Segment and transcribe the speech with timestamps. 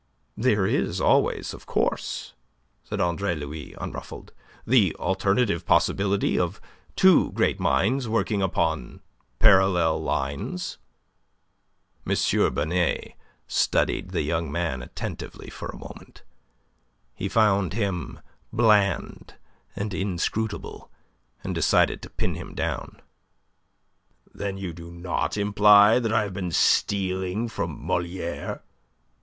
[0.35, 2.33] "There is always, of course,"
[2.83, 4.33] said Andre Louis, unruffled,
[4.65, 6.59] "the alternative possibility of
[6.95, 9.01] two great minds working upon
[9.37, 10.79] parallel lines."
[12.09, 12.15] M.
[12.51, 13.13] Binet
[13.47, 16.23] studied the young man attentively a moment.
[17.13, 18.21] He found him
[18.51, 19.35] bland
[19.75, 20.89] and inscrutable,
[21.43, 23.03] and decided to pin him down.
[24.33, 28.63] "Then you do not imply that I have been stealing from Moliere?"